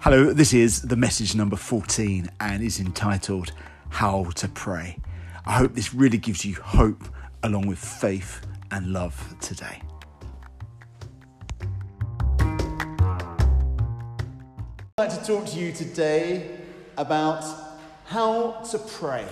Hello, 0.00 0.32
this 0.32 0.54
is 0.54 0.82
the 0.82 0.94
message 0.94 1.34
number 1.34 1.56
14 1.56 2.30
and 2.38 2.62
is 2.62 2.78
entitled 2.78 3.50
How 3.88 4.30
to 4.36 4.46
Pray. 4.46 4.96
I 5.44 5.54
hope 5.54 5.74
this 5.74 5.92
really 5.92 6.18
gives 6.18 6.44
you 6.44 6.54
hope 6.54 7.02
along 7.42 7.66
with 7.66 7.80
faith 7.80 8.46
and 8.70 8.92
love 8.92 9.34
today. 9.40 9.82
I'd 14.98 14.98
like 14.98 15.18
to 15.18 15.24
talk 15.26 15.46
to 15.46 15.58
you 15.58 15.72
today 15.72 16.58
about 16.96 17.44
how 18.06 18.62
to 18.70 18.78
pray. 18.78 19.26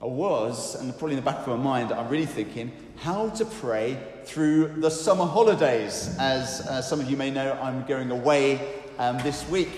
I 0.00 0.06
was, 0.06 0.76
and 0.76 0.96
probably 0.96 1.16
in 1.16 1.24
the 1.24 1.28
back 1.28 1.44
of 1.44 1.48
my 1.48 1.56
mind, 1.56 1.90
I'm 1.90 2.08
really 2.08 2.26
thinking 2.26 2.70
how 2.98 3.30
to 3.30 3.44
pray 3.44 4.00
through 4.24 4.80
the 4.80 4.90
summer 4.90 5.24
holidays. 5.24 6.14
As 6.20 6.60
uh, 6.60 6.80
some 6.82 7.00
of 7.00 7.10
you 7.10 7.16
may 7.16 7.32
know, 7.32 7.58
I'm 7.60 7.84
going 7.86 8.12
away 8.12 8.75
um, 8.98 9.18
this 9.18 9.48
week. 9.48 9.70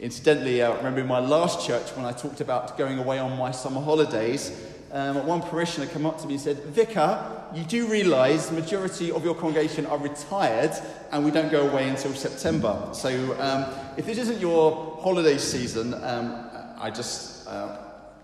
Incidentally, 0.00 0.62
I 0.62 0.74
remember 0.76 1.00
in 1.00 1.06
my 1.06 1.20
last 1.20 1.66
church 1.66 1.90
when 1.96 2.04
I 2.04 2.12
talked 2.12 2.40
about 2.40 2.76
going 2.76 2.98
away 2.98 3.18
on 3.18 3.38
my 3.38 3.50
summer 3.50 3.80
holidays, 3.80 4.52
um, 4.92 5.26
one 5.26 5.42
parishioner 5.42 5.86
came 5.86 6.06
up 6.06 6.20
to 6.20 6.26
me 6.26 6.34
and 6.34 6.42
said, 6.42 6.58
Vicar, 6.64 7.42
you 7.54 7.64
do 7.64 7.86
realise 7.86 8.46
the 8.46 8.54
majority 8.54 9.10
of 9.10 9.24
your 9.24 9.34
congregation 9.34 9.86
are 9.86 9.98
retired 9.98 10.72
and 11.10 11.24
we 11.24 11.30
don't 11.30 11.50
go 11.50 11.68
away 11.68 11.88
until 11.88 12.14
September. 12.14 12.90
So 12.92 13.10
um, 13.40 13.66
if 13.96 14.06
this 14.06 14.18
isn't 14.18 14.40
your 14.40 14.98
holiday 15.00 15.38
season, 15.38 15.94
um, 15.94 16.48
I 16.78 16.90
just 16.90 17.48
uh, 17.48 17.76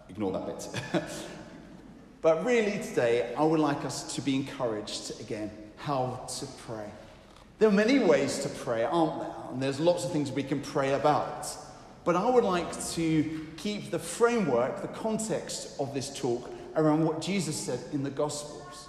ignore 0.09 0.32
that 0.32 0.46
bit. 0.46 1.02
but 2.23 2.45
really, 2.45 2.78
today, 2.78 3.34
I 3.37 3.42
would 3.42 3.60
like 3.60 3.84
us 3.84 4.14
to 4.14 4.20
be 4.20 4.37
encouraged 4.37 5.20
again 5.20 5.51
how 5.76 6.26
to 6.38 6.46
pray. 6.66 6.90
There 7.60 7.69
are 7.69 7.73
many 7.73 7.98
ways 7.98 8.38
to 8.38 8.48
pray, 8.48 8.84
aren't 8.84 9.21
there? 9.21 9.34
And 9.52 9.62
there's 9.62 9.79
lots 9.79 10.07
of 10.07 10.12
things 10.12 10.32
we 10.32 10.43
can 10.43 10.62
pray 10.62 10.95
about. 10.95 11.46
But 12.04 12.16
I 12.16 12.29
would 12.29 12.43
like 12.43 12.73
to 12.93 13.46
keep 13.59 13.90
the 13.90 13.98
framework, 13.98 14.80
the 14.80 14.88
context 14.88 15.79
of 15.79 15.93
this 15.93 16.18
talk 16.18 16.51
around 16.74 17.04
what 17.04 17.21
Jesus 17.21 17.54
said 17.54 17.79
in 17.93 18.02
the 18.02 18.09
Gospels. 18.09 18.88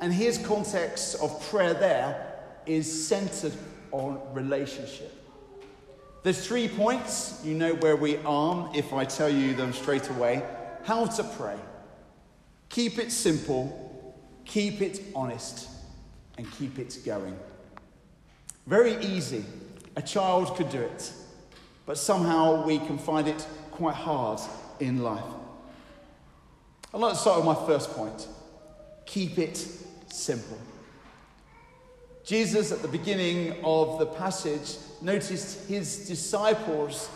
And 0.00 0.12
his 0.12 0.38
context 0.38 1.14
of 1.22 1.40
prayer 1.48 1.72
there 1.72 2.34
is 2.66 3.06
centered 3.06 3.52
on 3.92 4.20
relationship. 4.34 5.12
There's 6.24 6.44
three 6.44 6.66
points. 6.66 7.40
You 7.44 7.54
know 7.54 7.74
where 7.74 7.94
we 7.94 8.16
are 8.24 8.72
if 8.74 8.92
I 8.92 9.04
tell 9.04 9.28
you 9.28 9.54
them 9.54 9.72
straight 9.72 10.10
away. 10.10 10.42
How 10.82 11.06
to 11.06 11.22
pray. 11.22 11.58
Keep 12.70 12.98
it 12.98 13.12
simple, 13.12 14.18
keep 14.44 14.82
it 14.82 15.00
honest, 15.14 15.68
and 16.36 16.50
keep 16.54 16.80
it 16.80 16.98
going. 17.04 17.38
Very 18.66 18.96
easy. 19.04 19.44
A 19.96 20.02
child 20.02 20.56
could 20.56 20.70
do 20.70 20.80
it. 20.80 21.12
But 21.86 21.98
somehow 21.98 22.64
we 22.64 22.78
can 22.78 22.98
find 22.98 23.28
it 23.28 23.46
quite 23.70 23.94
hard 23.94 24.40
in 24.80 25.02
life. 25.02 25.22
I'd 26.92 27.00
like 27.00 27.12
to 27.12 27.18
start 27.18 27.38
with 27.38 27.46
my 27.46 27.66
first 27.66 27.90
point 27.90 28.28
keep 29.06 29.38
it 29.38 29.56
simple. 30.08 30.58
Jesus, 32.24 32.72
at 32.72 32.80
the 32.80 32.88
beginning 32.88 33.54
of 33.62 33.98
the 33.98 34.06
passage, 34.06 34.76
noticed 35.02 35.68
his 35.68 36.08
disciples 36.08 37.10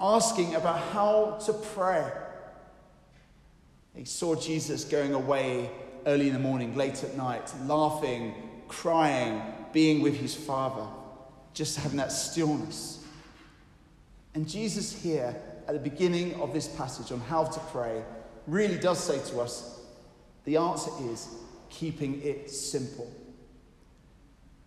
asking 0.00 0.54
about 0.54 0.78
how 0.92 1.38
to 1.44 1.52
pray. 1.52 2.08
He 3.96 4.04
saw 4.04 4.36
Jesus 4.36 4.84
going 4.84 5.12
away 5.12 5.70
early 6.06 6.28
in 6.28 6.34
the 6.34 6.38
morning, 6.38 6.76
late 6.76 7.02
at 7.02 7.16
night, 7.16 7.52
laughing, 7.66 8.34
crying, 8.68 9.42
being 9.72 10.02
with 10.02 10.16
his 10.16 10.34
Father, 10.34 10.86
just 11.54 11.78
having 11.78 11.98
that 11.98 12.12
stillness. 12.12 13.04
And 14.34 14.48
Jesus, 14.48 14.92
here 15.02 15.34
at 15.66 15.74
the 15.74 15.80
beginning 15.80 16.40
of 16.40 16.52
this 16.52 16.68
passage 16.68 17.12
on 17.12 17.20
how 17.20 17.44
to 17.44 17.60
pray, 17.72 18.02
really 18.46 18.78
does 18.78 19.02
say 19.02 19.18
to 19.30 19.40
us 19.40 19.80
the 20.44 20.56
answer 20.56 20.90
is 21.10 21.28
keeping 21.68 22.22
it 22.22 22.50
simple. 22.50 23.10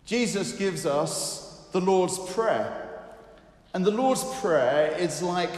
Jesus 0.04 0.52
gives 0.52 0.86
us 0.86 1.66
the 1.72 1.80
Lord's 1.80 2.18
Prayer. 2.32 2.88
And 3.74 3.84
the 3.84 3.90
Lord's 3.90 4.24
Prayer 4.40 4.94
is 4.98 5.22
like 5.22 5.52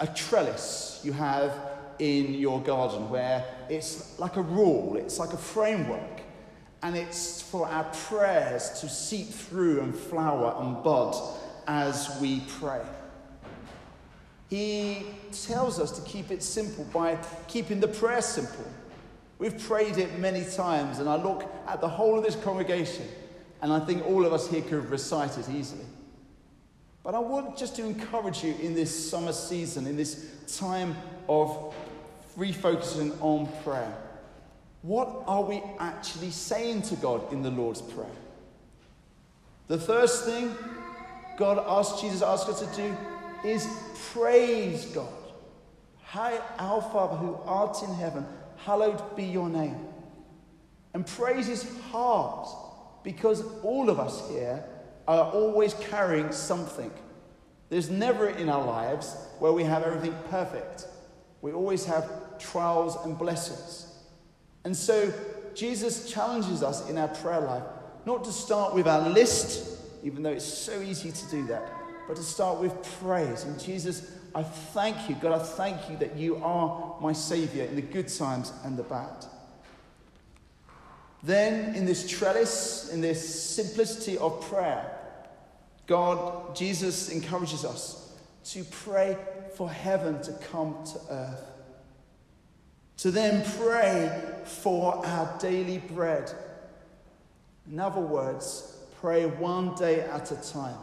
a 0.00 0.06
trellis 0.06 1.00
you 1.02 1.12
have 1.12 1.52
in 1.98 2.34
your 2.34 2.60
garden, 2.60 3.10
where 3.10 3.44
it's 3.68 4.18
like 4.18 4.36
a 4.36 4.42
rule, 4.42 4.96
it's 4.96 5.18
like 5.18 5.32
a 5.32 5.38
framework 5.38 6.20
and 6.82 6.96
it's 6.96 7.42
for 7.42 7.66
our 7.66 7.84
prayers 7.84 8.80
to 8.80 8.88
seep 8.88 9.28
through 9.28 9.80
and 9.80 9.94
flower 9.94 10.54
and 10.60 10.82
bud 10.82 11.16
as 11.66 12.16
we 12.20 12.40
pray. 12.58 12.82
He 14.48 15.06
tells 15.32 15.78
us 15.78 15.90
to 15.92 16.02
keep 16.02 16.30
it 16.30 16.42
simple 16.42 16.84
by 16.84 17.18
keeping 17.48 17.80
the 17.80 17.88
prayer 17.88 18.22
simple. 18.22 18.64
We've 19.38 19.58
prayed 19.58 19.98
it 19.98 20.18
many 20.18 20.44
times, 20.44 20.98
and 20.98 21.08
I 21.08 21.16
look 21.16 21.44
at 21.66 21.80
the 21.80 21.88
whole 21.88 22.18
of 22.18 22.24
this 22.24 22.36
congregation, 22.36 23.06
and 23.60 23.72
I 23.72 23.80
think 23.80 24.06
all 24.06 24.24
of 24.24 24.32
us 24.32 24.48
here 24.48 24.62
could 24.62 24.88
recite 24.90 25.36
it 25.36 25.48
easily. 25.50 25.84
But 27.02 27.14
I 27.14 27.18
want 27.18 27.56
just 27.56 27.76
to 27.76 27.84
encourage 27.84 28.42
you 28.42 28.54
in 28.60 28.74
this 28.74 29.10
summer 29.10 29.32
season, 29.32 29.86
in 29.86 29.96
this 29.96 30.30
time 30.58 30.96
of 31.28 31.74
refocusing 32.36 33.16
on 33.20 33.48
prayer 33.62 33.94
what 34.82 35.24
are 35.26 35.42
we 35.42 35.62
actually 35.78 36.30
saying 36.30 36.82
to 36.82 36.96
God 36.96 37.32
in 37.32 37.42
the 37.42 37.50
Lord's 37.50 37.82
Prayer? 37.82 38.06
The 39.66 39.78
first 39.78 40.24
thing 40.24 40.54
God 41.36 41.62
asks, 41.66 42.00
Jesus 42.00 42.22
asks 42.22 42.48
us 42.48 42.60
to 42.60 42.76
do 42.76 42.96
is 43.44 43.66
praise 44.12 44.86
God. 44.86 45.12
Hi, 46.04 46.40
our 46.58 46.80
Father 46.80 47.16
who 47.16 47.38
art 47.44 47.82
in 47.82 47.94
heaven, 47.94 48.26
hallowed 48.56 49.16
be 49.16 49.24
your 49.24 49.48
name. 49.48 49.76
And 50.94 51.06
praise 51.06 51.48
is 51.48 51.68
hard 51.90 52.48
because 53.04 53.44
all 53.62 53.90
of 53.90 54.00
us 54.00 54.28
here 54.30 54.64
are 55.06 55.30
always 55.32 55.74
carrying 55.74 56.32
something. 56.32 56.90
There's 57.68 57.90
never 57.90 58.30
in 58.30 58.48
our 58.48 58.64
lives 58.64 59.16
where 59.38 59.52
we 59.52 59.64
have 59.64 59.82
everything 59.82 60.16
perfect. 60.30 60.86
We 61.42 61.52
always 61.52 61.84
have 61.84 62.38
trials 62.38 62.96
and 63.04 63.18
blessings. 63.18 63.87
And 64.68 64.76
so 64.76 65.10
Jesus 65.54 66.12
challenges 66.12 66.62
us 66.62 66.90
in 66.90 66.98
our 66.98 67.08
prayer 67.08 67.40
life 67.40 67.62
not 68.04 68.22
to 68.24 68.30
start 68.30 68.74
with 68.74 68.86
our 68.86 69.08
list, 69.08 69.78
even 70.02 70.22
though 70.22 70.32
it's 70.32 70.44
so 70.44 70.82
easy 70.82 71.10
to 71.10 71.30
do 71.30 71.46
that, 71.46 71.72
but 72.06 72.16
to 72.18 72.22
start 72.22 72.60
with 72.60 72.74
praise. 73.00 73.44
And 73.44 73.58
Jesus, 73.58 74.12
I 74.34 74.42
thank 74.42 75.08
you, 75.08 75.14
God, 75.14 75.40
I 75.40 75.42
thank 75.42 75.88
you 75.88 75.96
that 75.96 76.16
you 76.16 76.36
are 76.44 76.96
my 77.00 77.14
Savior 77.14 77.64
in 77.64 77.76
the 77.76 77.80
good 77.80 78.08
times 78.08 78.52
and 78.62 78.76
the 78.76 78.82
bad. 78.82 79.24
Then, 81.22 81.74
in 81.74 81.86
this 81.86 82.06
trellis, 82.06 82.90
in 82.92 83.00
this 83.00 83.42
simplicity 83.56 84.18
of 84.18 84.38
prayer, 84.50 84.98
God, 85.86 86.54
Jesus 86.54 87.08
encourages 87.08 87.64
us 87.64 88.12
to 88.50 88.64
pray 88.64 89.16
for 89.54 89.70
heaven 89.70 90.20
to 90.24 90.32
come 90.50 90.76
to 90.84 91.00
earth 91.08 91.57
to 92.98 93.10
then 93.10 93.44
pray 93.58 94.22
for 94.44 95.04
our 95.06 95.38
daily 95.38 95.78
bread. 95.78 96.32
In 97.70 97.78
other 97.78 98.00
words, 98.00 98.76
pray 99.00 99.26
one 99.26 99.74
day 99.76 100.00
at 100.00 100.32
a 100.32 100.36
time. 100.36 100.78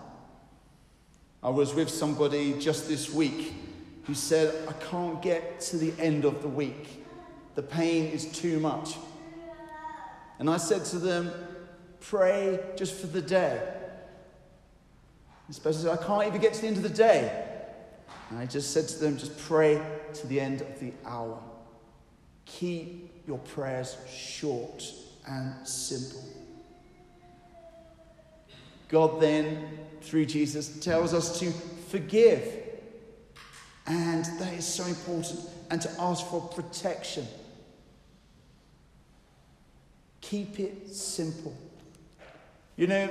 I 1.44 1.50
was 1.50 1.75
with 1.75 1.90
somebody 1.90 2.54
just 2.58 2.88
this 2.88 3.14
week 3.14 3.54
who 4.06 4.14
said, 4.14 4.54
I 4.68 4.74
can't 4.86 5.22
get 5.22 5.59
to 5.62 5.78
the 5.78 5.94
end 6.00 6.25
of 6.25 6.42
the 6.42 6.48
week. 6.48 7.06
The 7.56 7.64
pain 7.64 8.06
is 8.12 8.25
too 8.31 8.59
much. 8.59 8.96
And 10.40 10.50
I 10.50 10.58
said 10.58 10.86
to 10.86 11.00
them, 11.00 11.31
Pray 12.01 12.60
just 12.75 13.00
for 13.00 13.07
the 13.07 13.22
day. 13.22 13.60
Said, 15.50 15.88
I 15.88 15.98
can't 15.98 16.28
even 16.28 16.39
get 16.39 16.54
to 16.54 16.62
the 16.62 16.68
end 16.68 16.78
of 16.78 16.84
the 16.84 16.89
day. 16.89 17.45
And 18.30 18.38
I 18.38 18.45
just 18.45 18.72
said 18.72 18.88
to 18.89 19.00
them, 19.00 19.18
Just 19.18 19.38
pray 19.39 19.81
to 20.13 20.28
the 20.28 20.39
end 20.39 20.62
of 20.62 20.80
the 20.80 20.94
hour. 21.06 21.39
Keep 22.45 23.24
your 23.27 23.39
prayers 23.39 23.97
short 24.09 24.83
and 25.27 25.68
simple. 25.68 26.24
God 28.89 29.19
then, 29.19 29.68
through 30.01 30.25
Jesus, 30.25 30.80
tells 30.80 31.13
us 31.13 31.39
to 31.39 31.51
forgive. 31.89 32.47
And 33.88 34.25
that 34.39 34.53
is 34.53 34.65
so 34.65 34.86
important. 34.86 35.39
And 35.71 35.81
to 35.81 35.89
ask 36.00 36.25
for 36.27 36.42
protection. 36.42 37.27
Keep 40.21 40.59
it 40.59 40.94
simple. 40.94 41.56
You 42.75 42.88
know, 42.88 43.09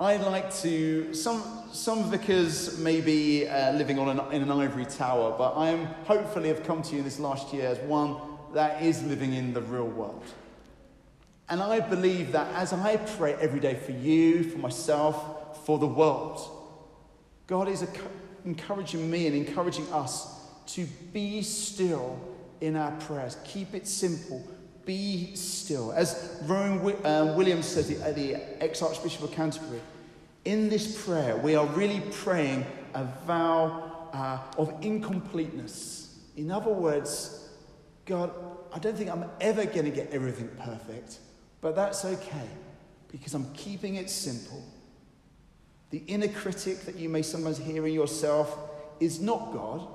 I 0.00 0.16
like 0.16 0.54
to. 0.56 1.14
Some, 1.14 1.42
some 1.72 2.10
vicars 2.10 2.78
may 2.78 3.00
be 3.00 3.46
uh, 3.46 3.72
living 3.72 3.98
on 3.98 4.08
an, 4.08 4.32
in 4.32 4.42
an 4.42 4.50
ivory 4.50 4.84
tower, 4.84 5.34
but 5.36 5.54
I 5.56 5.70
am 5.70 5.86
hopefully 6.04 6.48
have 6.48 6.64
come 6.64 6.82
to 6.82 6.96
you 6.96 7.02
this 7.02 7.18
last 7.18 7.52
year 7.52 7.66
as 7.66 7.78
one 7.80 8.16
that 8.54 8.82
is 8.82 9.02
living 9.04 9.34
in 9.34 9.52
the 9.52 9.60
real 9.60 9.88
world. 9.88 10.24
And 11.48 11.62
I 11.62 11.80
believe 11.80 12.32
that 12.32 12.52
as 12.54 12.72
I 12.72 12.96
pray 12.96 13.34
every 13.34 13.60
day 13.60 13.74
for 13.74 13.92
you, 13.92 14.44
for 14.44 14.58
myself, 14.58 15.66
for 15.66 15.78
the 15.78 15.86
world, 15.86 16.40
God 17.46 17.68
is 17.68 17.86
encouraging 18.44 19.10
me 19.10 19.26
and 19.26 19.36
encouraging 19.36 19.90
us 19.92 20.40
to 20.68 20.86
be 21.12 21.42
still 21.42 22.18
in 22.60 22.76
our 22.76 22.92
prayers. 22.92 23.36
Keep 23.44 23.74
it 23.74 23.86
simple. 23.86 24.42
Be 24.86 25.34
still. 25.34 25.92
As 25.92 26.40
Rowan 26.44 26.78
uh, 27.04 27.34
Williams 27.36 27.66
says, 27.66 27.88
the, 27.88 28.12
the 28.12 28.62
ex 28.62 28.80
Archbishop 28.82 29.22
of 29.22 29.32
Canterbury, 29.32 29.80
in 30.44 30.68
this 30.68 31.04
prayer, 31.04 31.36
we 31.36 31.54
are 31.54 31.66
really 31.68 32.02
praying 32.10 32.66
a 32.94 33.04
vow 33.26 34.08
uh, 34.12 34.38
of 34.58 34.72
incompleteness. 34.82 36.18
In 36.36 36.50
other 36.50 36.70
words, 36.70 37.43
God, 38.06 38.30
I 38.72 38.78
don't 38.78 38.96
think 38.96 39.10
I'm 39.10 39.24
ever 39.40 39.64
going 39.64 39.84
to 39.84 39.90
get 39.90 40.10
everything 40.10 40.48
perfect, 40.60 41.18
but 41.60 41.74
that's 41.74 42.04
okay 42.04 42.48
because 43.10 43.34
I'm 43.34 43.52
keeping 43.54 43.94
it 43.94 44.10
simple. 44.10 44.62
The 45.90 46.02
inner 46.08 46.28
critic 46.28 46.80
that 46.80 46.96
you 46.96 47.08
may 47.08 47.22
sometimes 47.22 47.58
hear 47.58 47.86
in 47.86 47.94
yourself 47.94 48.58
is 49.00 49.20
not 49.20 49.52
God. 49.52 49.86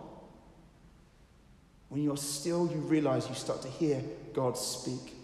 When 1.90 2.04
you're 2.04 2.18
still, 2.18 2.70
you 2.72 2.78
realize 2.78 3.28
you 3.28 3.36
start 3.36 3.62
to 3.64 3.68
hear 3.68 4.02
God 4.34 4.58
speak. 4.58 5.16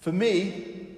For 0.00 0.12
me, 0.12 0.88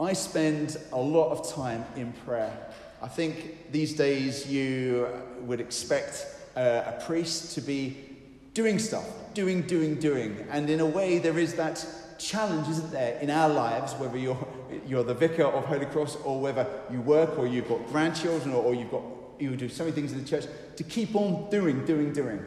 I 0.00 0.12
spend 0.12 0.76
a 0.92 0.98
lot 0.98 1.30
of 1.30 1.52
time 1.52 1.84
in 1.96 2.12
prayer. 2.24 2.56
I 3.00 3.08
think 3.08 3.70
these 3.72 3.94
days 3.94 4.46
you 4.46 5.06
would 5.42 5.60
expect 5.60 6.26
uh, 6.56 6.82
a 6.86 7.02
priest 7.04 7.54
to 7.54 7.60
be 7.60 8.07
doing 8.54 8.78
stuff, 8.78 9.06
doing, 9.34 9.62
doing, 9.62 9.96
doing. 9.96 10.46
And 10.50 10.68
in 10.68 10.80
a 10.80 10.86
way, 10.86 11.18
there 11.18 11.38
is 11.38 11.54
that 11.54 11.84
challenge, 12.18 12.68
isn't 12.68 12.90
there, 12.90 13.18
in 13.20 13.30
our 13.30 13.48
lives, 13.48 13.94
whether 13.94 14.18
you're, 14.18 14.48
you're 14.86 15.04
the 15.04 15.14
vicar 15.14 15.44
of 15.44 15.64
Holy 15.64 15.86
Cross 15.86 16.16
or 16.24 16.40
whether 16.40 16.66
you 16.90 17.00
work 17.00 17.38
or 17.38 17.46
you've 17.46 17.68
got 17.68 17.86
grandchildren 17.88 18.54
or, 18.54 18.64
or 18.64 18.74
you've 18.74 18.90
got, 18.90 19.02
you 19.38 19.56
do 19.56 19.68
so 19.68 19.84
many 19.84 19.94
things 19.94 20.12
in 20.12 20.22
the 20.22 20.28
church, 20.28 20.46
to 20.76 20.84
keep 20.84 21.14
on 21.14 21.48
doing, 21.50 21.84
doing, 21.84 22.12
doing. 22.12 22.44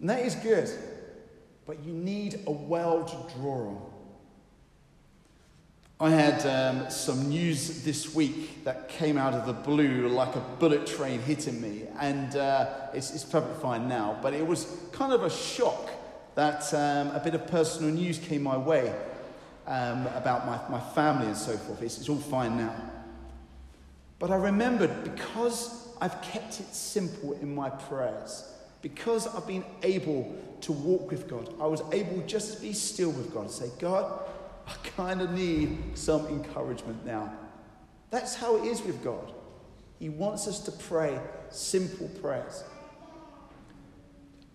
And 0.00 0.10
that 0.10 0.20
is 0.20 0.34
good, 0.36 0.70
but 1.66 1.82
you 1.84 1.92
need 1.92 2.40
a 2.46 2.50
well 2.50 3.04
to 3.04 3.34
draw 3.34 3.68
on. 3.68 3.95
I 5.98 6.10
had 6.10 6.44
um, 6.44 6.90
some 6.90 7.30
news 7.30 7.82
this 7.82 8.14
week 8.14 8.64
that 8.64 8.90
came 8.90 9.16
out 9.16 9.32
of 9.32 9.46
the 9.46 9.54
blue 9.54 10.08
like 10.08 10.36
a 10.36 10.40
bullet 10.58 10.86
train 10.86 11.20
hitting 11.20 11.58
me, 11.58 11.84
and 11.98 12.36
uh, 12.36 12.66
it's, 12.92 13.14
it's 13.14 13.24
perfectly 13.24 13.62
fine 13.62 13.88
now, 13.88 14.18
but 14.20 14.34
it 14.34 14.46
was 14.46 14.78
kind 14.92 15.14
of 15.14 15.22
a 15.22 15.30
shock 15.30 15.88
that 16.34 16.62
um, 16.74 17.16
a 17.16 17.20
bit 17.24 17.34
of 17.34 17.46
personal 17.46 17.90
news 17.90 18.18
came 18.18 18.42
my 18.42 18.58
way 18.58 18.94
um, 19.66 20.06
about 20.08 20.44
my, 20.44 20.60
my 20.78 20.84
family 20.90 21.28
and 21.28 21.36
so 21.36 21.56
forth. 21.56 21.80
It's, 21.80 21.98
it's 21.98 22.10
all 22.10 22.16
fine 22.16 22.58
now. 22.58 22.74
But 24.18 24.30
I 24.30 24.36
remembered 24.36 25.02
because 25.02 25.88
I've 25.98 26.20
kept 26.20 26.60
it 26.60 26.74
simple 26.74 27.32
in 27.40 27.54
my 27.54 27.70
prayers, 27.70 28.52
because 28.82 29.34
I've 29.34 29.46
been 29.46 29.64
able 29.82 30.36
to 30.60 30.72
walk 30.72 31.10
with 31.10 31.26
God, 31.26 31.54
I 31.58 31.66
was 31.66 31.80
able 31.90 32.20
just 32.26 32.56
to 32.56 32.60
be 32.60 32.74
still 32.74 33.12
with 33.12 33.32
God 33.32 33.44
and 33.44 33.50
say, 33.50 33.70
God, 33.78 34.20
I 34.66 34.72
kind 34.96 35.20
of 35.22 35.32
need 35.32 35.96
some 35.96 36.26
encouragement 36.26 37.04
now. 37.04 37.32
That's 38.10 38.34
how 38.34 38.56
it 38.56 38.64
is 38.64 38.82
with 38.82 39.02
God. 39.02 39.32
He 39.98 40.08
wants 40.08 40.46
us 40.46 40.60
to 40.60 40.72
pray 40.72 41.18
simple 41.50 42.08
prayers. 42.20 42.64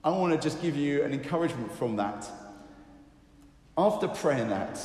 I 0.04 0.10
want 0.10 0.34
to 0.34 0.40
just 0.40 0.62
give 0.62 0.76
you 0.76 1.04
an 1.04 1.14
encouragement 1.14 1.72
from 1.74 1.96
that. 1.98 2.28
After 3.78 4.08
praying 4.08 4.50
that, 4.50 4.80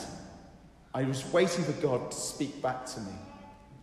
I 0.94 1.04
was 1.04 1.24
waiting 1.32 1.64
for 1.64 1.72
God 1.72 2.10
to 2.10 2.16
speak 2.16 2.62
back 2.62 2.86
to 2.86 3.00
me. 3.00 3.12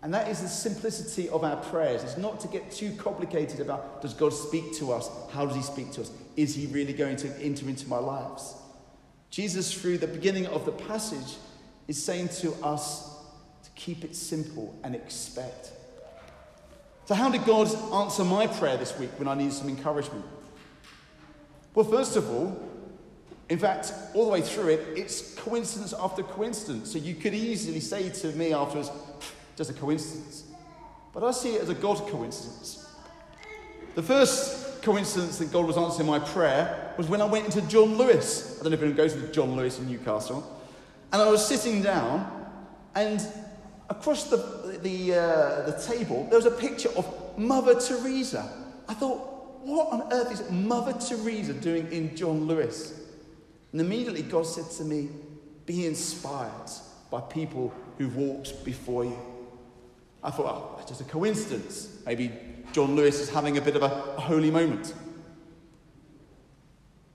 And 0.01 0.13
that 0.13 0.27
is 0.27 0.41
the 0.41 0.47
simplicity 0.47 1.29
of 1.29 1.43
our 1.43 1.55
prayers. 1.55 2.03
It's 2.03 2.17
not 2.17 2.39
to 2.41 2.47
get 2.47 2.71
too 2.71 2.93
complicated 2.97 3.61
about 3.61 4.01
does 4.01 4.13
God 4.13 4.33
speak 4.33 4.73
to 4.77 4.91
us? 4.91 5.09
How 5.31 5.45
does 5.45 5.55
He 5.55 5.61
speak 5.61 5.91
to 5.93 6.01
us? 6.01 6.11
Is 6.35 6.53
He 6.55 6.67
really 6.67 6.93
going 6.93 7.15
to 7.17 7.29
enter 7.41 7.67
into 7.67 7.87
my 7.87 7.99
lives? 7.99 8.55
Jesus, 9.33 9.73
through 9.73 9.97
the 9.97 10.05
beginning 10.05 10.45
of 10.45 10.63
the 10.63 10.71
passage, 10.71 11.37
is 11.87 12.01
saying 12.01 12.29
to 12.29 12.53
us 12.63 13.17
to 13.63 13.69
keep 13.73 14.03
it 14.03 14.15
simple 14.15 14.79
and 14.83 14.93
expect. 14.93 15.71
So, 17.05 17.15
how 17.15 17.31
did 17.31 17.43
God 17.43 17.67
answer 17.91 18.23
my 18.23 18.45
prayer 18.45 18.77
this 18.77 18.95
week 18.99 19.09
when 19.17 19.27
I 19.27 19.33
needed 19.33 19.53
some 19.53 19.69
encouragement? 19.69 20.23
Well, 21.73 21.83
first 21.83 22.15
of 22.15 22.29
all, 22.29 22.61
in 23.49 23.57
fact, 23.57 23.91
all 24.13 24.25
the 24.25 24.31
way 24.31 24.41
through 24.41 24.67
it, 24.67 24.85
it's 24.95 25.33
coincidence 25.33 25.95
after 25.99 26.21
coincidence. 26.21 26.91
So 26.91 26.99
you 26.99 27.15
could 27.15 27.33
easily 27.33 27.79
say 27.79 28.09
to 28.09 28.27
me 28.33 28.53
afterwards, 28.53 28.91
just 29.55 29.71
a 29.71 29.73
coincidence. 29.73 30.43
But 31.11 31.23
I 31.23 31.31
see 31.31 31.55
it 31.55 31.63
as 31.63 31.69
a 31.69 31.73
God 31.73 31.97
coincidence. 32.07 32.87
The 33.95 34.03
first 34.03 34.62
coincidence 34.83 35.37
that 35.37 35.51
God 35.51 35.65
was 35.65 35.77
answering 35.77 36.07
my 36.07 36.19
prayer 36.19 36.93
was 36.97 37.07
when 37.07 37.21
I 37.21 37.25
went 37.25 37.45
into 37.45 37.61
John 37.67 37.97
Lewis. 37.97 38.59
I 38.59 38.63
don't 38.63 38.71
know 38.71 38.75
if 38.75 38.81
anyone 38.81 38.97
goes 38.97 39.13
to 39.13 39.31
John 39.31 39.55
Lewis 39.55 39.79
in 39.79 39.87
Newcastle. 39.87 40.61
And 41.11 41.21
I 41.21 41.29
was 41.29 41.45
sitting 41.45 41.81
down, 41.81 42.29
and 42.93 43.25
across 43.89 44.29
the, 44.29 44.79
the, 44.83 45.13
uh, 45.13 45.71
the 45.71 45.83
table, 45.87 46.25
there 46.29 46.37
was 46.37 46.45
a 46.45 46.51
picture 46.51 46.89
of 46.97 47.37
Mother 47.37 47.79
Teresa. 47.79 48.49
I 48.87 48.93
thought, 48.93 49.61
what 49.63 49.93
on 49.93 50.11
earth 50.11 50.31
is 50.31 50.51
Mother 50.51 50.93
Teresa 50.93 51.53
doing 51.53 51.91
in 51.91 52.15
John 52.15 52.45
Lewis? 52.47 52.99
And 53.71 53.79
immediately 53.79 54.21
God 54.21 54.45
said 54.45 54.69
to 54.77 54.83
me, 54.83 55.09
Be 55.65 55.85
inspired 55.85 56.69
by 57.09 57.21
people 57.21 57.73
who've 57.97 58.15
walked 58.15 58.65
before 58.65 59.05
you. 59.05 59.17
I 60.23 60.31
thought, 60.31 60.45
oh, 60.45 60.73
that's 60.77 60.89
just 60.89 61.01
a 61.01 61.03
coincidence. 61.03 61.97
Maybe 62.05 62.31
John 62.71 62.95
Lewis 62.95 63.19
is 63.19 63.29
having 63.29 63.57
a 63.57 63.61
bit 63.61 63.75
of 63.75 63.83
a, 63.83 63.89
holy 63.89 64.49
moment. 64.49 64.93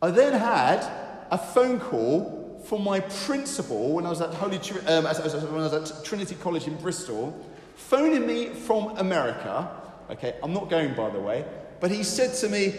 I 0.02 0.10
then 0.10 0.34
had 0.34 0.86
a 1.30 1.38
phone 1.38 1.80
call 1.80 2.62
from 2.66 2.84
my 2.84 3.00
principal 3.00 3.94
when 3.94 4.04
I 4.04 4.10
was 4.10 4.20
at 4.20 4.34
Holy 4.34 4.58
um, 4.86 5.06
as, 5.06 5.18
as, 5.20 5.34
when 5.44 5.60
I 5.60 5.68
was 5.68 5.90
at 5.90 6.04
Trinity 6.04 6.34
College 6.36 6.66
in 6.66 6.76
Bristol, 6.76 7.34
phoning 7.76 8.26
me 8.26 8.48
from 8.48 8.96
America. 8.98 9.70
Okay, 10.10 10.36
I'm 10.42 10.52
not 10.52 10.68
going 10.68 10.94
by 10.94 11.10
the 11.10 11.20
way, 11.20 11.44
but 11.80 11.90
he 11.90 12.02
said 12.02 12.34
to 12.34 12.48
me, 12.48 12.74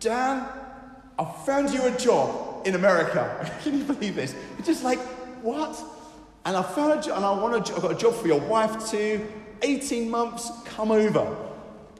Dan, 0.00 0.46
I 1.18 1.24
found 1.44 1.70
you 1.70 1.84
a 1.84 1.98
job 1.98 2.66
in 2.66 2.74
America. 2.74 3.50
Can 3.62 3.78
you 3.78 3.84
believe 3.84 4.14
this? 4.14 4.34
It's 4.58 4.68
just 4.68 4.84
like, 4.84 5.00
what? 5.42 5.76
And 6.48 6.56
I 6.56 6.62
found 6.62 7.02
job, 7.02 7.18
and 7.18 7.26
I 7.26 7.32
want 7.32 7.68
a 7.68 7.74
I've 7.74 7.82
got 7.82 7.92
a 7.92 7.94
job 7.94 8.14
for 8.14 8.26
your 8.26 8.40
wife 8.40 8.90
too. 8.90 9.22
18 9.60 10.08
months, 10.08 10.50
come 10.64 10.90
over. 10.90 11.36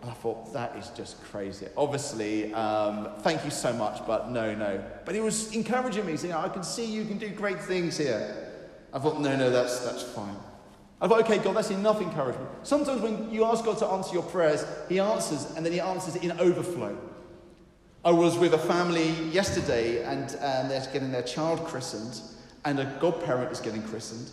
And 0.01 0.11
I 0.11 0.15
thought, 0.15 0.55
that 0.55 0.75
is 0.75 0.89
just 0.97 1.23
crazy. 1.25 1.67
Obviously, 1.77 2.55
um, 2.55 3.11
thank 3.19 3.45
you 3.45 3.51
so 3.51 3.75
much, 3.75 4.07
but 4.07 4.31
no, 4.31 4.55
no. 4.55 4.83
But 5.05 5.15
he 5.15 5.21
was 5.21 5.55
encouraging 5.55 6.07
me, 6.07 6.17
saying, 6.17 6.33
I 6.33 6.49
can 6.49 6.63
see 6.63 6.87
you 6.87 7.05
can 7.05 7.19
do 7.19 7.29
great 7.29 7.61
things 7.61 7.99
here. 7.99 8.51
I 8.91 8.99
thought, 8.99 9.21
no, 9.21 9.37
no, 9.37 9.51
that's, 9.51 9.81
that's 9.81 10.03
fine. 10.03 10.37
I 11.03 11.09
thought, 11.09 11.21
okay, 11.25 11.37
God, 11.37 11.55
that's 11.55 11.71
enough 11.71 12.01
encouragement. 12.01 12.49
Sometimes 12.63 13.03
when 13.03 13.31
you 13.31 13.45
ask 13.45 13.67
God 13.67 13.77
to 13.81 13.87
answer 13.89 14.15
your 14.15 14.23
prayers, 14.23 14.65
He 14.89 14.99
answers, 14.99 15.55
and 15.57 15.67
then 15.67 15.75
He 15.75 15.81
answers 15.81 16.17
in 16.17 16.33
overflow. 16.41 16.97
I 18.03 18.13
was 18.13 18.39
with 18.39 18.55
a 18.55 18.59
family 18.59 19.11
yesterday, 19.31 20.03
and 20.05 20.31
um, 20.37 20.71
they're 20.71 20.89
getting 20.91 21.13
their 21.13 21.23
child 21.23 21.67
christened, 21.67 22.23
and 22.69 22.81
a 22.81 22.85
godparent 23.01 23.51
is 23.51 23.61
getting 23.61 23.83
christened. 23.83 24.31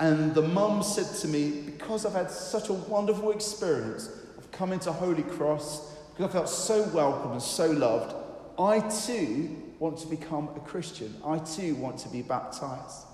And 0.00 0.34
the 0.34 0.42
mum 0.42 0.82
said 0.82 1.06
to 1.20 1.28
me, 1.28 1.62
Because 1.64 2.04
I've 2.04 2.12
had 2.12 2.28
such 2.28 2.70
a 2.70 2.72
wonderful 2.72 3.30
experience 3.30 4.08
of 4.36 4.50
coming 4.50 4.80
to 4.80 4.92
Holy 4.92 5.22
Cross, 5.22 5.94
because 6.10 6.30
I 6.30 6.32
felt 6.32 6.48
so 6.48 6.82
welcome 6.88 7.32
and 7.32 7.42
so 7.42 7.70
loved, 7.70 8.16
I 8.58 8.80
too 8.80 9.62
want 9.78 9.96
to 9.98 10.08
become 10.08 10.48
a 10.56 10.60
Christian. 10.60 11.14
I 11.24 11.38
too 11.38 11.76
want 11.76 11.98
to 11.98 12.08
be 12.08 12.20
baptized. 12.20 13.06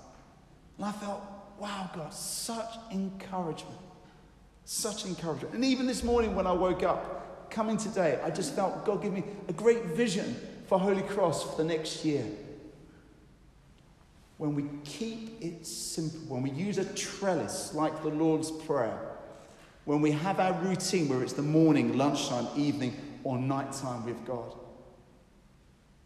And 0.77 0.85
I 0.87 0.91
felt, 0.93 1.21
wow, 1.59 1.91
God, 1.95 2.11
such 2.11 2.73
encouragement. 2.91 3.77
Such 4.63 5.05
encouragement. 5.05 5.53
And 5.53 5.63
even 5.63 5.85
this 5.85 6.03
morning 6.03 6.33
when 6.35 6.47
I 6.47 6.53
woke 6.53 6.81
up, 6.81 7.51
coming 7.51 7.77
today, 7.77 8.19
I 8.23 8.31
just 8.31 8.55
felt 8.55 8.83
God 8.83 9.03
give 9.03 9.13
me 9.13 9.23
a 9.47 9.53
great 9.53 9.85
vision 9.85 10.35
for 10.65 10.79
Holy 10.79 11.03
Cross 11.03 11.51
for 11.51 11.57
the 11.57 11.63
next 11.63 12.03
year. 12.03 12.25
When 14.37 14.53
we 14.53 14.65
keep 14.83 15.41
it 15.41 15.65
simple, 15.65 16.19
when 16.27 16.43
we 16.43 16.51
use 16.51 16.77
a 16.77 16.85
trellis 16.93 17.73
like 17.73 18.01
the 18.03 18.09
Lord's 18.09 18.51
Prayer, 18.51 18.99
when 19.85 20.01
we 20.01 20.11
have 20.11 20.39
our 20.39 20.53
routine 20.61 21.07
where 21.07 21.23
it's 21.23 21.33
the 21.33 21.41
morning, 21.41 21.97
lunchtime, 21.97 22.47
evening, 22.57 22.95
or 23.23 23.37
nighttime 23.37 24.05
with 24.05 24.25
God, 24.25 24.53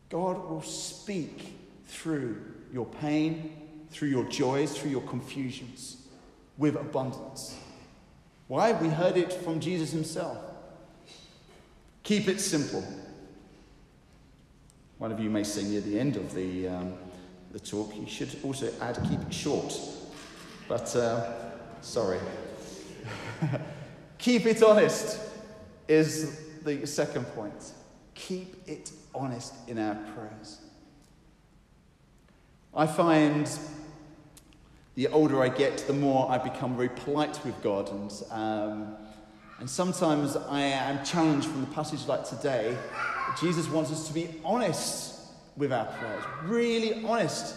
God 0.09 0.49
will 0.49 0.61
speak 0.61 1.53
through 1.85 2.41
your 2.71 2.85
pain, 2.85 3.55
through 3.89 4.09
your 4.09 4.25
joys, 4.25 4.77
through 4.77 4.91
your 4.91 5.01
confusions, 5.01 5.97
with 6.57 6.75
abundance. 6.75 7.55
Why? 8.47 8.73
We 8.73 8.89
heard 8.89 9.17
it 9.17 9.31
from 9.31 9.59
Jesus 9.59 9.91
himself. 9.91 10.37
Keep 12.03 12.27
it 12.27 12.39
simple. 12.39 12.83
One 14.97 15.11
of 15.11 15.19
you 15.19 15.29
may 15.29 15.43
sing 15.43 15.69
near 15.69 15.81
the 15.81 15.99
end 15.99 16.15
of 16.15 16.33
the, 16.33 16.67
um, 16.67 16.93
the 17.51 17.59
talk. 17.59 17.95
You 17.95 18.07
should 18.07 18.35
also 18.43 18.71
add 18.81 18.99
keep 19.09 19.21
it 19.21 19.33
short. 19.33 19.73
But, 20.67 20.95
uh, 20.95 21.31
sorry. 21.81 22.19
Keep 24.19 24.45
it 24.47 24.61
honest 24.61 25.19
is 25.87 26.41
the 26.63 26.85
second 26.85 27.23
point. 27.27 27.71
Keep 28.13 28.67
it 28.67 28.91
honest 29.15 29.53
in 29.67 29.79
our 29.79 29.95
prayers. 30.13 30.59
I 32.75 32.85
find 32.85 33.49
the 34.95 35.07
older 35.07 35.41
I 35.41 35.47
get, 35.49 35.77
the 35.87 35.93
more 35.93 36.29
I 36.29 36.37
become 36.37 36.75
very 36.75 36.89
polite 36.89 37.39
with 37.45 37.59
God. 37.63 37.89
And, 37.89 38.11
um, 38.29 38.95
and 39.59 39.69
sometimes 39.69 40.35
I 40.35 40.61
am 40.61 41.03
challenged 41.05 41.47
from 41.47 41.61
the 41.61 41.67
passage 41.67 42.05
like 42.05 42.25
today. 42.27 42.77
Jesus 43.39 43.69
wants 43.69 43.91
us 43.91 44.07
to 44.07 44.13
be 44.13 44.35
honest 44.43 45.08
with 45.59 45.73
our 45.73 45.85
prayers, 45.85 46.23
really 46.45 47.03
honest. 47.03 47.53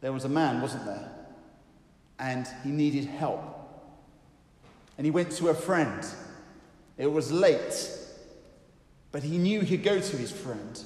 There 0.00 0.12
was 0.12 0.24
a 0.24 0.28
man, 0.28 0.62
wasn't 0.62 0.86
there? 0.86 1.12
And 2.18 2.48
he 2.64 2.70
needed 2.70 3.04
help. 3.04 3.42
And 4.96 5.04
he 5.04 5.10
went 5.10 5.30
to 5.32 5.48
a 5.48 5.54
friend. 5.54 6.04
It 6.96 7.12
was 7.12 7.30
late, 7.30 7.90
but 9.12 9.22
he 9.22 9.36
knew 9.36 9.60
he'd 9.60 9.82
go 9.82 10.00
to 10.00 10.16
his 10.16 10.32
friend. 10.32 10.82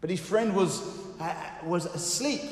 But 0.00 0.10
his 0.10 0.18
friend 0.18 0.54
was, 0.56 0.82
uh, 1.20 1.34
was 1.64 1.86
asleep. 1.86 2.42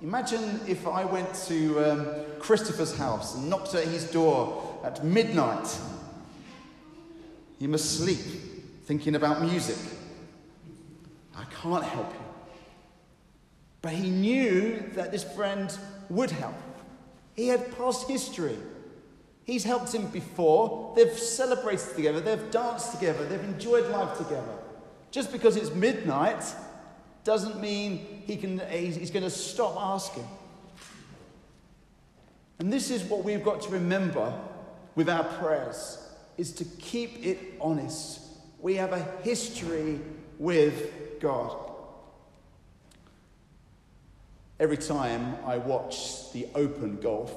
Imagine 0.00 0.60
if 0.68 0.86
I 0.86 1.04
went 1.04 1.34
to 1.48 1.90
um, 1.90 2.06
Christopher's 2.38 2.96
house 2.96 3.34
and 3.34 3.50
knocked 3.50 3.74
at 3.74 3.84
his 3.84 4.08
door 4.10 4.78
at 4.84 5.04
midnight. 5.04 5.76
He 7.58 7.66
must 7.66 7.98
sleep, 7.98 8.20
thinking 8.84 9.16
about 9.16 9.42
music. 9.42 9.76
I 11.40 11.44
can't 11.62 11.84
help 11.84 12.12
you. 12.12 12.20
But 13.82 13.92
he 13.92 14.10
knew 14.10 14.84
that 14.94 15.10
this 15.10 15.24
friend 15.24 15.74
would 16.10 16.30
help. 16.30 16.54
He 17.34 17.48
had 17.48 17.76
past 17.78 18.08
history. 18.08 18.56
He's 19.44 19.64
helped 19.64 19.94
him 19.94 20.06
before. 20.08 20.92
They've 20.94 21.18
celebrated 21.18 21.96
together. 21.96 22.20
They've 22.20 22.50
danced 22.50 22.92
together. 22.92 23.24
They've 23.24 23.42
enjoyed 23.42 23.90
life 23.90 24.18
together. 24.18 24.54
Just 25.10 25.32
because 25.32 25.56
it's 25.56 25.74
midnight 25.74 26.44
doesn't 27.24 27.58
mean 27.58 28.22
he 28.26 28.36
can, 28.36 28.60
he's 28.70 29.10
going 29.10 29.24
to 29.24 29.30
stop 29.30 29.76
asking. 29.78 30.28
And 32.58 32.70
this 32.70 32.90
is 32.90 33.02
what 33.04 33.24
we've 33.24 33.42
got 33.42 33.62
to 33.62 33.70
remember 33.70 34.38
with 34.94 35.08
our 35.08 35.24
prayers 35.24 36.06
is 36.36 36.52
to 36.52 36.64
keep 36.64 37.24
it 37.24 37.38
honest. 37.60 38.20
We 38.60 38.74
have 38.76 38.92
a 38.92 39.02
history 39.22 40.00
with 40.40 41.20
God. 41.20 41.54
Every 44.58 44.78
time 44.78 45.36
I 45.44 45.58
watch 45.58 46.32
the 46.32 46.48
Open 46.54 46.96
Golf, 46.96 47.32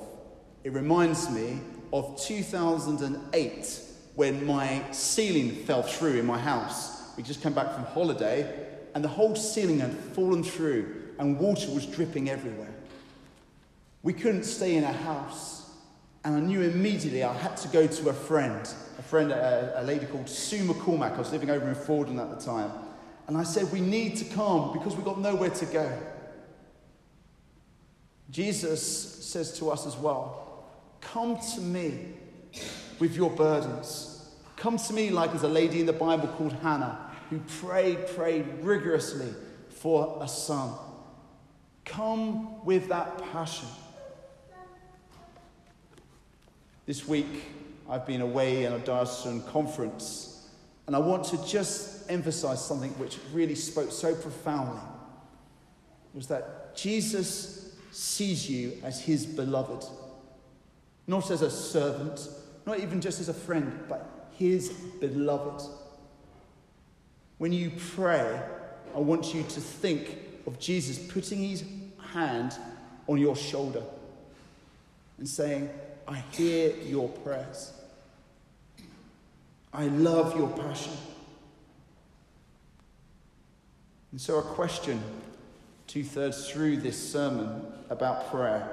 it 0.63 0.71
reminds 0.71 1.29
me 1.29 1.59
of 1.91 2.19
2008 2.21 3.81
when 4.15 4.45
my 4.45 4.81
ceiling 4.91 5.51
fell 5.51 5.83
through 5.83 6.17
in 6.17 6.25
my 6.25 6.39
house. 6.39 7.15
We 7.17 7.23
just 7.23 7.41
came 7.43 7.53
back 7.53 7.73
from 7.73 7.83
holiday 7.83 8.67
and 8.95 9.03
the 9.03 9.09
whole 9.09 9.35
ceiling 9.35 9.79
had 9.79 9.91
fallen 9.91 10.41
through 10.41 11.11
and 11.19 11.37
water 11.37 11.69
was 11.71 11.85
dripping 11.85 12.29
everywhere. 12.29 12.73
We 14.01 14.13
couldn't 14.13 14.43
stay 14.43 14.75
in 14.75 14.83
our 14.83 14.93
house, 14.93 15.69
and 16.23 16.35
I 16.35 16.39
knew 16.39 16.61
immediately 16.61 17.23
I 17.23 17.33
had 17.33 17.57
to 17.57 17.67
go 17.69 17.85
to 17.85 18.09
a 18.09 18.13
friend, 18.13 18.61
a 18.97 19.01
friend, 19.01 19.31
a, 19.31 19.81
a 19.81 19.83
lady 19.83 20.05
called 20.05 20.29
Sue 20.29 20.63
McCormack. 20.63 21.15
I 21.15 21.19
was 21.19 21.31
living 21.31 21.49
over 21.49 21.67
in 21.67 21.75
Fordham 21.75 22.19
at 22.19 22.29
the 22.29 22.43
time. 22.43 22.71
And 23.27 23.37
I 23.37 23.43
said, 23.43 23.71
We 23.71 23.79
need 23.79 24.17
to 24.17 24.25
come 24.25 24.73
because 24.73 24.95
we've 24.95 25.05
got 25.05 25.19
nowhere 25.19 25.49
to 25.49 25.65
go. 25.65 25.99
Jesus 28.29 28.81
says 29.25 29.57
to 29.59 29.69
us 29.69 29.85
as 29.85 29.95
well, 29.97 30.65
Come 31.01 31.37
to 31.55 31.61
me 31.61 32.13
with 32.99 33.15
your 33.15 33.29
burdens. 33.29 34.31
Come 34.55 34.77
to 34.77 34.93
me 34.93 35.09
like 35.09 35.31
there's 35.31 35.43
a 35.43 35.47
lady 35.47 35.79
in 35.79 35.85
the 35.85 35.93
Bible 35.93 36.27
called 36.29 36.53
Hannah 36.53 37.11
who 37.29 37.39
prayed, 37.61 38.07
prayed 38.07 38.45
rigorously 38.61 39.33
for 39.69 40.17
a 40.21 40.27
son. 40.27 40.71
Come 41.85 42.63
with 42.63 42.87
that 42.89 43.21
passion. 43.31 43.67
This 46.85 47.07
week, 47.07 47.43
I've 47.89 48.05
been 48.05 48.21
away 48.21 48.65
in 48.65 48.73
a 48.73 48.79
diocesan 48.79 49.43
conference, 49.43 50.32
and 50.85 50.95
I 50.95 50.99
want 50.99 51.23
to 51.25 51.45
just 51.45 52.09
emphasize 52.09 52.63
something 52.63 52.91
which 52.99 53.17
really 53.31 53.55
spoke 53.55 53.91
so 53.91 54.13
profoundly 54.13 54.81
was 56.13 56.27
that 56.27 56.75
Jesus 56.75 57.75
sees 57.91 58.49
you 58.49 58.73
as 58.83 59.01
his 59.01 59.25
beloved, 59.25 59.85
not 61.07 61.31
as 61.31 61.41
a 61.41 61.49
servant, 61.49 62.27
not 62.65 62.79
even 62.79 63.01
just 63.01 63.19
as 63.19 63.29
a 63.29 63.33
friend, 63.33 63.79
but 63.87 64.29
his 64.37 64.69
beloved. 64.99 65.63
When 67.37 67.51
you 67.51 67.71
pray, 67.95 68.39
I 68.95 68.99
want 68.99 69.33
you 69.33 69.43
to 69.43 69.61
think 69.61 70.17
of 70.45 70.59
Jesus 70.59 70.99
putting 71.11 71.39
his 71.39 71.63
hand 72.13 72.55
on 73.07 73.17
your 73.17 73.35
shoulder 73.35 73.83
and 75.17 75.27
saying, 75.27 75.69
I 76.07 76.17
hear 76.31 76.75
your 76.77 77.09
prayers. 77.09 77.73
I 79.73 79.87
love 79.87 80.37
your 80.37 80.49
passion. 80.49 80.93
And 84.11 84.21
so, 84.21 84.37
a 84.37 84.43
question 84.43 85.01
two 85.87 86.03
thirds 86.03 86.49
through 86.49 86.77
this 86.77 87.11
sermon 87.11 87.65
about 87.89 88.29
prayer 88.29 88.69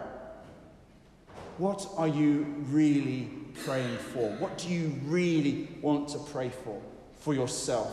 What 1.57 1.87
are 1.97 2.09
you 2.09 2.43
really 2.69 3.31
praying 3.65 3.97
for? 3.97 4.29
What 4.33 4.59
do 4.59 4.69
you 4.69 5.01
really 5.07 5.69
want 5.81 6.11
to 6.11 6.19
pray 6.19 6.51
for 6.51 6.81
for 7.19 7.35
yourself? 7.35 7.91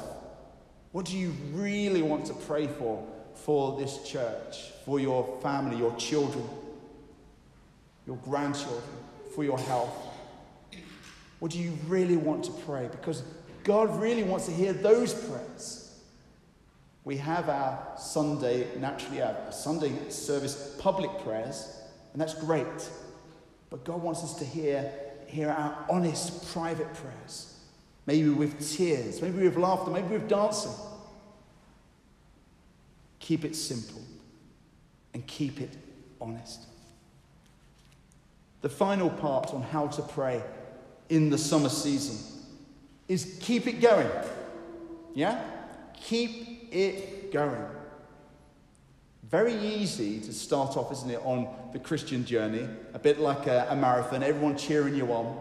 What 0.91 1.05
do 1.05 1.17
you 1.17 1.33
really 1.53 2.01
want 2.01 2.25
to 2.25 2.33
pray 2.33 2.67
for 2.67 3.05
for 3.35 3.79
this 3.79 4.03
church, 4.03 4.71
for 4.83 4.99
your 4.99 5.39
family, 5.41 5.77
your 5.77 5.95
children, 5.95 6.43
your 8.05 8.17
grandchildren, 8.17 8.83
for 9.33 9.45
your 9.45 9.59
health? 9.59 10.06
What 11.39 11.51
do 11.51 11.59
you 11.59 11.77
really 11.87 12.17
want 12.17 12.45
to 12.45 12.51
pray? 12.51 12.87
Because 12.89 13.23
God 13.63 13.99
really 14.01 14.23
wants 14.23 14.45
to 14.47 14.51
hear 14.51 14.73
those 14.73 15.13
prayers. 15.13 15.83
We 17.03 17.17
have 17.17 17.47
our 17.47 17.79
Sunday, 17.97 18.67
naturally, 18.79 19.21
our 19.21 19.35
Sunday 19.51 19.93
service 20.09 20.75
public 20.79 21.11
prayers, 21.23 21.81
and 22.11 22.21
that's 22.21 22.33
great. 22.33 22.65
But 23.69 23.83
God 23.83 24.01
wants 24.01 24.23
us 24.23 24.35
to 24.35 24.45
hear, 24.45 24.91
hear 25.27 25.49
our 25.49 25.85
honest 25.89 26.51
private 26.53 26.93
prayers. 26.95 27.53
Maybe 28.05 28.29
with 28.29 28.75
tears, 28.75 29.21
maybe 29.21 29.43
with 29.43 29.57
laughter, 29.57 29.91
maybe 29.91 30.07
with 30.07 30.27
dancing. 30.27 30.71
Keep 33.19 33.45
it 33.45 33.55
simple 33.55 34.01
and 35.13 35.25
keep 35.27 35.59
it 35.59 35.75
honest. 36.21 36.61
The 38.61 38.69
final 38.69 39.09
part 39.09 39.53
on 39.53 39.61
how 39.61 39.87
to 39.87 40.01
pray 40.01 40.41
in 41.09 41.29
the 41.29 41.37
summer 41.37 41.69
season 41.69 42.17
is 43.07 43.37
keep 43.41 43.67
it 43.67 43.81
going. 43.81 44.09
Yeah? 45.13 45.41
Keep 45.93 46.73
it 46.73 47.31
going. 47.31 47.65
Very 49.29 49.55
easy 49.55 50.19
to 50.21 50.31
start 50.31 50.77
off, 50.77 50.91
isn't 50.91 51.09
it, 51.09 51.21
on 51.23 51.47
the 51.73 51.79
Christian 51.79 52.25
journey, 52.25 52.67
a 52.93 52.99
bit 52.99 53.19
like 53.19 53.47
a, 53.47 53.67
a 53.69 53.75
marathon, 53.75 54.23
everyone 54.23 54.57
cheering 54.57 54.95
you 54.95 55.11
on. 55.11 55.37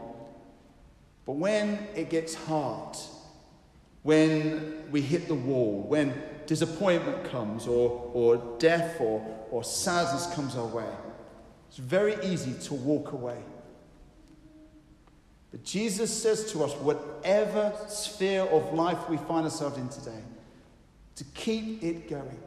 But 1.24 1.32
when 1.34 1.86
it 1.94 2.10
gets 2.10 2.34
hard, 2.34 2.96
when 4.02 4.90
we 4.90 5.00
hit 5.00 5.28
the 5.28 5.34
wall, 5.34 5.82
when 5.82 6.14
disappointment 6.46 7.24
comes, 7.24 7.66
or, 7.66 8.10
or 8.12 8.56
death 8.58 9.00
or, 9.00 9.24
or 9.50 9.62
sadness 9.62 10.32
comes 10.34 10.56
our 10.56 10.66
way, 10.66 10.88
it's 11.68 11.78
very 11.78 12.16
easy 12.24 12.54
to 12.66 12.74
walk 12.74 13.12
away. 13.12 13.38
But 15.50 15.64
Jesus 15.64 16.22
says 16.22 16.52
to 16.52 16.64
us, 16.64 16.72
whatever 16.74 17.72
sphere 17.88 18.42
of 18.42 18.74
life 18.74 19.08
we 19.08 19.16
find 19.16 19.44
ourselves 19.44 19.78
in 19.78 19.88
today, 19.88 20.22
to 21.16 21.24
keep 21.34 21.82
it 21.82 22.10
going. 22.10 22.38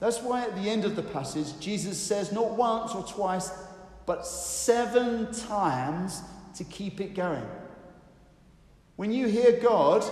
That's 0.00 0.20
why 0.20 0.42
at 0.42 0.54
the 0.56 0.68
end 0.68 0.84
of 0.84 0.96
the 0.96 1.02
passage, 1.02 1.58
Jesus 1.60 1.98
says 1.98 2.32
not 2.32 2.52
once 2.52 2.94
or 2.94 3.04
twice, 3.04 3.50
but 4.06 4.26
seven 4.26 5.32
times 5.32 6.22
to 6.56 6.64
keep 6.64 7.00
it 7.00 7.14
going. 7.14 7.46
When 8.96 9.12
you 9.12 9.28
hear 9.28 9.52
God 9.60 10.04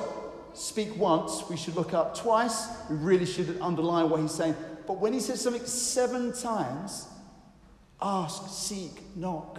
speak 0.54 0.96
once, 0.96 1.48
we 1.48 1.56
should 1.56 1.74
look 1.74 1.94
up 1.94 2.16
twice. 2.16 2.68
We 2.88 2.96
really 2.96 3.26
should 3.26 3.58
underline 3.60 4.10
what 4.10 4.20
he's 4.20 4.32
saying. 4.32 4.56
But 4.86 4.98
when 4.98 5.12
he 5.12 5.20
says 5.20 5.40
something 5.40 5.64
seven 5.66 6.32
times, 6.32 7.06
ask, 8.00 8.48
seek, 8.48 9.02
knock. 9.16 9.58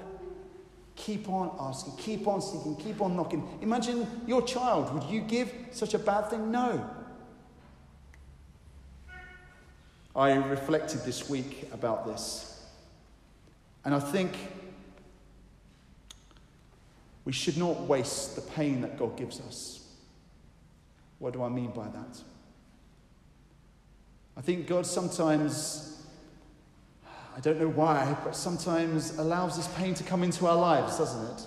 Keep 1.09 1.29
on 1.29 1.55
asking, 1.59 1.93
keep 1.97 2.27
on 2.27 2.39
seeking, 2.39 2.75
keep 2.75 3.01
on 3.01 3.15
knocking. 3.15 3.43
Imagine 3.63 4.05
your 4.27 4.43
child. 4.43 4.93
Would 4.93 5.03
you 5.05 5.21
give 5.21 5.51
such 5.71 5.95
a 5.95 5.99
bad 5.99 6.29
thing? 6.29 6.51
No. 6.51 6.87
I 10.15 10.33
reflected 10.33 10.99
this 11.05 11.27
week 11.27 11.67
about 11.73 12.05
this. 12.05 12.63
And 13.83 13.95
I 13.95 13.99
think 13.99 14.33
We 17.29 17.33
should 17.33 17.57
not 17.57 17.81
waste 17.81 18.35
the 18.35 18.41
pain 18.41 18.81
that 18.81 18.97
God 18.97 19.15
gives 19.15 19.39
us. 19.39 19.85
What 21.19 21.33
do 21.33 21.43
I 21.43 21.49
mean 21.49 21.69
by 21.69 21.87
that? 21.87 22.21
I 24.35 24.41
think 24.41 24.65
God 24.65 24.87
sometimes, 24.87 25.98
I 27.39 27.41
don't 27.41 27.57
know 27.57 27.69
why, 27.69 28.17
but 28.25 28.35
sometimes 28.35 29.17
allows 29.17 29.55
this 29.55 29.69
pain 29.69 29.93
to 29.93 30.03
come 30.03 30.23
into 30.23 30.45
our 30.45 30.57
lives, 30.57 30.97
doesn't 30.97 31.25
it? 31.25 31.45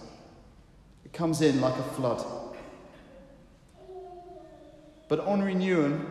It 1.04 1.12
comes 1.12 1.42
in 1.42 1.60
like 1.60 1.76
a 1.76 1.82
flood. 1.82 2.24
But 5.08 5.20
Henri 5.26 5.54
Nouwen, 5.54 6.06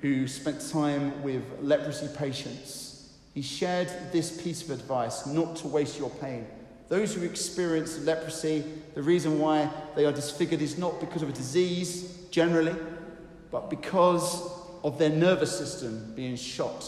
who 0.00 0.28
spent 0.28 0.64
time 0.70 1.20
with 1.24 1.42
leprosy 1.60 2.06
patients, 2.16 3.12
he 3.34 3.42
shared 3.42 3.88
this 4.12 4.40
piece 4.40 4.62
of 4.62 4.70
advice 4.70 5.26
not 5.26 5.56
to 5.56 5.66
waste 5.66 5.98
your 5.98 6.10
pain. 6.10 6.46
Those 6.88 7.12
who 7.12 7.24
experience 7.24 7.98
leprosy, 8.04 8.62
the 8.94 9.02
reason 9.02 9.40
why 9.40 9.68
they 9.96 10.04
are 10.04 10.12
disfigured 10.12 10.62
is 10.62 10.78
not 10.78 11.00
because 11.00 11.22
of 11.22 11.28
a 11.28 11.32
disease 11.32 12.18
generally, 12.30 12.76
but 13.50 13.68
because 13.68 14.48
of 14.84 14.96
their 14.96 15.10
nervous 15.10 15.58
system 15.58 16.12
being 16.14 16.36
shot. 16.36 16.84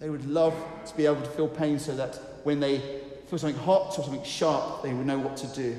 They 0.00 0.10
would 0.10 0.26
love 0.26 0.54
to 0.86 0.96
be 0.96 1.06
able 1.06 1.22
to 1.22 1.30
feel 1.30 1.48
pain 1.48 1.78
so 1.78 1.94
that 1.96 2.14
when 2.44 2.60
they 2.60 2.78
feel 3.28 3.38
something 3.38 3.60
hot 3.60 3.98
or 3.98 4.04
something 4.04 4.22
sharp, 4.24 4.82
they 4.82 4.94
would 4.94 5.06
know 5.06 5.18
what 5.18 5.36
to 5.38 5.46
do. 5.48 5.76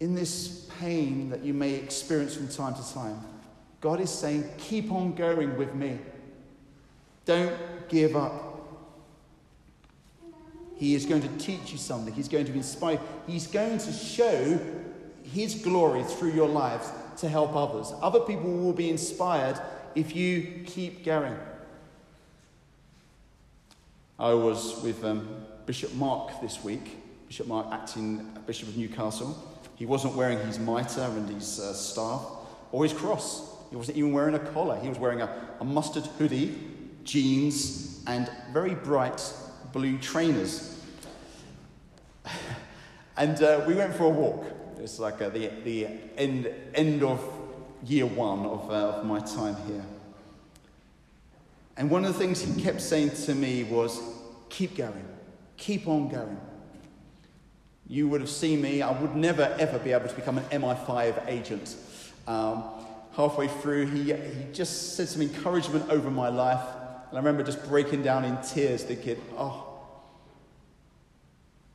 In 0.00 0.14
this 0.14 0.68
pain 0.80 1.30
that 1.30 1.42
you 1.42 1.54
may 1.54 1.74
experience 1.74 2.36
from 2.36 2.48
time 2.48 2.74
to 2.74 2.94
time, 2.94 3.20
God 3.80 4.00
is 4.00 4.10
saying, 4.10 4.48
keep 4.58 4.92
on 4.92 5.14
going 5.14 5.56
with 5.56 5.74
me. 5.74 5.98
Don't 7.24 7.54
give 7.88 8.16
up. 8.16 8.54
He 10.76 10.94
is 10.94 11.06
going 11.06 11.22
to 11.22 11.28
teach 11.38 11.72
you 11.72 11.78
something. 11.78 12.12
He's 12.12 12.28
going 12.28 12.46
to 12.46 12.52
inspire. 12.52 13.00
He's 13.26 13.46
going 13.46 13.78
to 13.78 13.92
show 13.92 14.58
His 15.22 15.54
glory 15.54 16.02
through 16.02 16.32
your 16.32 16.48
lives 16.48 16.90
to 17.18 17.28
help 17.28 17.54
others. 17.54 17.92
Other 18.02 18.20
people 18.20 18.50
will 18.50 18.72
be 18.72 18.90
inspired 18.90 19.58
if 19.94 20.14
you 20.16 20.64
keep 20.66 21.04
going. 21.04 21.36
I 24.18 24.32
was 24.32 24.80
with 24.82 25.04
um, 25.04 25.28
Bishop 25.66 25.92
Mark 25.94 26.40
this 26.40 26.62
week, 26.62 26.98
Bishop 27.26 27.48
Mark, 27.48 27.66
acting 27.72 28.30
Bishop 28.46 28.68
of 28.68 28.76
Newcastle. 28.76 29.36
He 29.74 29.86
wasn't 29.86 30.14
wearing 30.14 30.38
his 30.46 30.58
mitre 30.60 31.02
and 31.02 31.28
his 31.28 31.58
uh, 31.58 31.72
staff 31.72 32.24
or 32.70 32.84
his 32.84 32.92
cross. 32.92 33.56
He 33.70 33.76
wasn't 33.76 33.98
even 33.98 34.12
wearing 34.12 34.36
a 34.36 34.38
collar. 34.38 34.78
He 34.78 34.88
was 34.88 34.98
wearing 34.98 35.20
a, 35.20 35.56
a 35.58 35.64
mustard 35.64 36.06
hoodie, 36.18 36.54
jeans, 37.02 38.04
and 38.06 38.30
very 38.52 38.76
bright 38.76 39.20
blue 39.72 39.98
trainers. 39.98 40.80
and 43.16 43.42
uh, 43.42 43.64
we 43.66 43.74
went 43.74 43.96
for 43.96 44.04
a 44.04 44.10
walk. 44.10 44.46
It's 44.78 45.00
like 45.00 45.20
uh, 45.22 45.30
the, 45.30 45.50
the 45.64 45.88
end, 46.16 46.48
end 46.72 47.02
of 47.02 47.20
year 47.84 48.06
one 48.06 48.46
of, 48.46 48.70
uh, 48.70 48.98
of 48.98 49.06
my 49.06 49.18
time 49.18 49.56
here. 49.66 49.84
And 51.76 51.90
one 51.90 52.04
of 52.04 52.12
the 52.12 52.18
things 52.18 52.40
he 52.40 52.60
kept 52.60 52.80
saying 52.80 53.10
to 53.26 53.34
me 53.34 53.64
was, 53.64 54.00
keep 54.48 54.76
going, 54.76 55.04
keep 55.56 55.88
on 55.88 56.08
going. 56.08 56.40
You 57.86 58.08
would 58.08 58.20
have 58.20 58.30
seen 58.30 58.62
me, 58.62 58.80
I 58.82 58.98
would 58.98 59.14
never 59.14 59.54
ever 59.58 59.78
be 59.78 59.92
able 59.92 60.08
to 60.08 60.14
become 60.14 60.38
an 60.38 60.44
MI5 60.44 61.28
agent. 61.28 61.76
Um, 62.26 62.64
halfway 63.12 63.48
through, 63.48 63.86
he, 63.86 64.12
he 64.12 64.52
just 64.52 64.96
said 64.96 65.08
some 65.08 65.22
encouragement 65.22 65.90
over 65.90 66.10
my 66.10 66.28
life. 66.28 66.64
And 67.08 67.18
I 67.18 67.20
remember 67.20 67.42
just 67.42 67.62
breaking 67.68 68.02
down 68.02 68.24
in 68.24 68.36
tears, 68.42 68.84
thinking, 68.84 69.20
oh, 69.36 69.70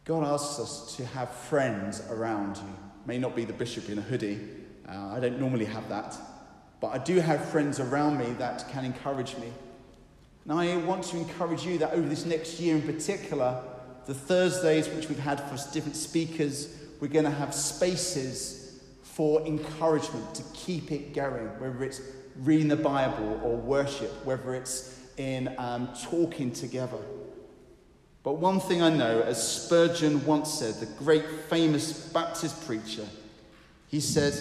God 0.06 0.24
asks 0.24 0.60
us 0.60 0.96
to 0.96 1.06
have 1.06 1.30
friends 1.30 2.02
around 2.10 2.58
you 2.58 2.90
may 3.10 3.18
not 3.18 3.36
be 3.36 3.44
the 3.44 3.54
bishop 3.54 3.90
in 3.90 3.98
a 3.98 4.02
hoodie. 4.02 4.40
Uh, 4.88 5.16
I 5.16 5.20
don't 5.20 5.40
normally 5.40 5.66
have 5.66 5.90
that. 5.90 6.16
But 6.80 6.90
I 6.90 7.00
do 7.00 7.20
have 7.20 7.44
friends 7.46 7.80
around 7.80 8.20
me 8.20 8.32
that 8.38 8.70
can 8.70 8.86
encourage 8.86 9.36
me. 9.38 9.52
And 10.50 10.60
I 10.60 10.78
want 10.78 11.04
to 11.06 11.18
encourage 11.18 11.64
you 11.64 11.78
that 11.78 11.94
over 11.94 12.10
this 12.10 12.26
next 12.26 12.60
year 12.60 12.76
in 12.76 12.82
particular, 12.82 13.62
the 14.08 14.16
Thursdays 14.16 14.90
which 14.90 15.08
we've 15.08 15.20
had 15.20 15.40
for 15.42 15.72
different 15.72 15.96
speakers, 15.96 16.76
we're 17.00 17.08
going 17.08 17.26
to 17.26 17.32
have 17.32 17.54
spaces 17.54 18.82
for 19.04 19.46
encouragement 19.46 20.34
to 20.34 20.44
keep 20.56 20.92
it 20.92 21.14
going, 21.14 21.46
whether 21.60 21.84
it's 21.84 22.02
reading 22.38 22.68
the 22.68 22.76
Bible 22.76 23.40
or 23.44 23.58
worship, 23.58 24.10
whether 24.26 24.56
it's 24.56 25.00
in 25.18 25.54
um, 25.60 25.88
talking 26.10 26.52
together. 26.52 26.98
But 28.24 28.38
one 28.40 28.60
thing 28.60 28.82
I 28.82 28.90
know, 28.90 29.22
as 29.22 29.66
Spurgeon 29.66 30.26
once 30.26 30.52
said, 30.52 30.76
the 30.76 30.88
great 30.98 31.30
famous 31.48 32.10
Baptist 32.10 32.66
preacher, 32.66 33.06
he 33.88 34.00
said, 34.00 34.34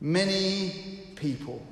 Many 0.00 1.00
people 1.16 1.66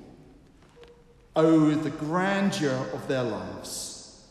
owe 1.38 1.70
the 1.70 1.90
grandeur 1.90 2.84
of 2.92 3.06
their 3.06 3.22
lives 3.22 4.26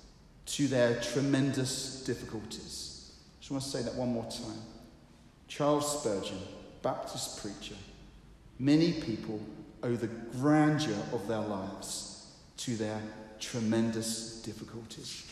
to 0.45 0.67
their 0.67 0.99
tremendous 0.99 2.03
difficulties. 2.03 3.13
I 3.15 3.39
just 3.39 3.51
want 3.51 3.63
to 3.63 3.69
say 3.69 3.81
that 3.81 3.95
one 3.95 4.11
more 4.11 4.29
time. 4.29 4.61
Charles 5.47 6.01
Spurgeon, 6.01 6.37
Baptist 6.81 7.41
preacher, 7.41 7.75
many 8.59 8.91
people 8.91 9.39
owe 9.83 9.95
the 9.95 10.07
grandeur 10.07 10.97
of 11.13 11.25
their 11.29 11.39
lives 11.39 12.33
to 12.57 12.75
their 12.75 13.01
tremendous 13.39 14.41
difficulties. 14.41 15.25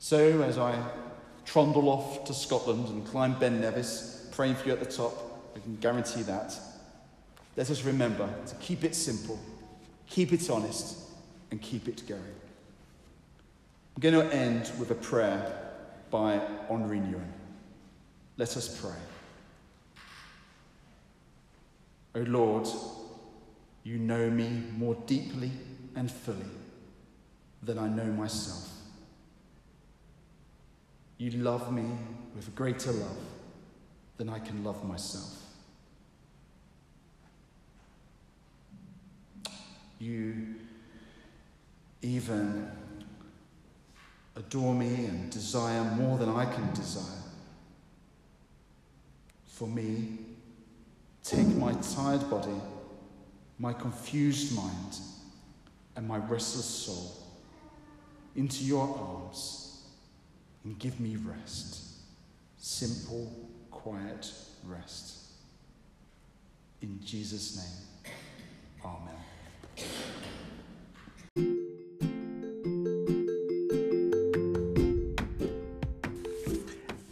So, 0.00 0.42
as 0.42 0.58
I 0.58 0.76
trundle 1.44 1.88
off 1.88 2.24
to 2.24 2.34
Scotland 2.34 2.88
and 2.88 3.06
climb 3.06 3.38
Ben 3.38 3.60
Nevis, 3.60 4.28
praying 4.32 4.56
for 4.56 4.66
you 4.66 4.72
at 4.72 4.80
the 4.80 4.86
top, 4.86 5.14
I 5.54 5.60
can 5.60 5.76
guarantee 5.76 6.22
that. 6.22 6.58
Let 7.56 7.70
us 7.70 7.84
remember 7.84 8.28
to 8.48 8.54
keep 8.56 8.82
it 8.82 8.96
simple, 8.96 9.38
keep 10.08 10.32
it 10.32 10.48
honest, 10.50 10.98
and 11.50 11.60
keep 11.60 11.88
it 11.88 12.06
going. 12.06 12.20
I'm 13.96 14.00
going 14.00 14.14
to 14.14 14.34
end 14.34 14.70
with 14.78 14.90
a 14.90 14.94
prayer 14.94 15.72
by 16.10 16.40
Henri 16.68 16.98
Nouwen. 16.98 17.32
Let 18.36 18.56
us 18.56 18.80
pray. 18.80 18.90
O 22.14 22.20
Lord, 22.20 22.66
you 23.84 23.98
know 23.98 24.28
me 24.30 24.64
more 24.76 24.96
deeply 25.06 25.50
and 25.94 26.10
fully 26.10 26.50
than 27.62 27.78
I 27.78 27.88
know 27.88 28.04
myself. 28.04 28.70
You 31.18 31.30
love 31.30 31.72
me 31.72 31.84
with 32.34 32.54
greater 32.54 32.92
love 32.92 33.16
than 34.18 34.28
I 34.28 34.38
can 34.38 34.62
love 34.62 34.84
myself. 34.84 35.45
You 39.98 40.54
even 42.02 42.70
adore 44.36 44.74
me 44.74 45.06
and 45.06 45.30
desire 45.30 45.84
more 45.84 46.18
than 46.18 46.28
I 46.28 46.44
can 46.44 46.72
desire. 46.74 47.22
For 49.46 49.66
me, 49.66 50.18
take 51.24 51.46
my 51.48 51.72
tired 51.72 52.28
body, 52.28 52.60
my 53.58 53.72
confused 53.72 54.54
mind, 54.54 54.98
and 55.96 56.06
my 56.06 56.18
restless 56.18 56.66
soul 56.66 57.16
into 58.34 58.64
your 58.64 58.86
arms 58.98 59.80
and 60.64 60.78
give 60.78 61.00
me 61.00 61.16
rest. 61.16 61.84
Simple, 62.58 63.32
quiet 63.70 64.30
rest. 64.66 65.22
In 66.82 67.00
Jesus' 67.02 67.56
name, 67.56 68.12
Amen. 68.84 69.25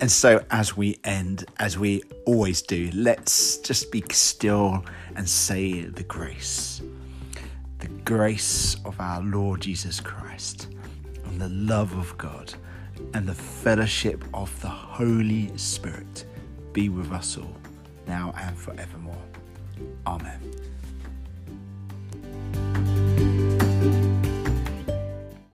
And 0.05 0.13
so, 0.13 0.45
as 0.51 0.77
we 0.77 0.99
end, 1.03 1.47
as 1.59 1.79
we 1.79 2.03
always 2.27 2.61
do, 2.61 2.91
let's 2.93 3.57
just 3.57 3.91
be 3.91 4.05
still 4.11 4.85
and 5.17 5.27
say 5.27 5.81
the 5.81 6.03
grace. 6.03 6.83
The 7.79 7.89
grace 8.05 8.77
of 8.85 9.01
our 9.01 9.23
Lord 9.23 9.63
Jesus 9.63 10.01
Christ 10.01 10.69
and 11.25 11.41
the 11.41 11.49
love 11.49 11.97
of 11.97 12.19
God 12.19 12.53
and 13.15 13.27
the 13.27 13.35
fellowship 13.35 14.23
of 14.35 14.61
the 14.61 14.69
Holy 14.69 15.51
Spirit 15.57 16.27
be 16.75 16.91
with 16.91 17.11
us 17.11 17.39
all, 17.39 17.57
now 18.07 18.35
and 18.37 18.55
forevermore. 18.59 19.25
Amen. 20.07 20.54